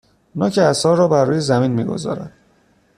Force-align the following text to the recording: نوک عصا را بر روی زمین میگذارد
نوک 0.35 0.59
عصا 0.59 0.93
را 0.93 1.07
بر 1.07 1.25
روی 1.25 1.39
زمین 1.39 1.71
میگذارد 1.71 2.33